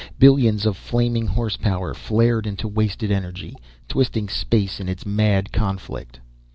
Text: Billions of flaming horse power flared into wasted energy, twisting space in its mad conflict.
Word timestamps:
Billions 0.17 0.65
of 0.65 0.77
flaming 0.77 1.27
horse 1.27 1.57
power 1.57 1.93
flared 1.93 2.47
into 2.47 2.67
wasted 2.67 3.11
energy, 3.11 3.55
twisting 3.87 4.29
space 4.29 4.79
in 4.79 4.89
its 4.89 5.05
mad 5.05 5.51
conflict. 5.51 6.19